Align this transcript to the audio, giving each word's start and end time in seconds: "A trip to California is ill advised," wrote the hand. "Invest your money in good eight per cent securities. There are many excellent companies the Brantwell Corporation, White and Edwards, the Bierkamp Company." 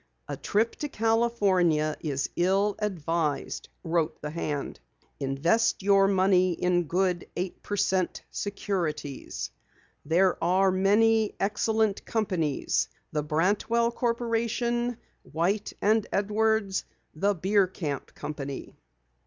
"A 0.27 0.35
trip 0.35 0.75
to 0.77 0.89
California 0.89 1.95
is 2.01 2.31
ill 2.35 2.75
advised," 2.79 3.69
wrote 3.83 4.19
the 4.19 4.31
hand. 4.31 4.79
"Invest 5.19 5.83
your 5.83 6.07
money 6.07 6.53
in 6.53 6.85
good 6.85 7.29
eight 7.35 7.61
per 7.61 7.77
cent 7.77 8.23
securities. 8.31 9.51
There 10.03 10.43
are 10.43 10.71
many 10.71 11.35
excellent 11.39 12.03
companies 12.03 12.87
the 13.11 13.21
Brantwell 13.21 13.91
Corporation, 13.91 14.97
White 15.21 15.71
and 15.83 16.07
Edwards, 16.11 16.83
the 17.13 17.35
Bierkamp 17.35 18.15
Company." 18.15 18.73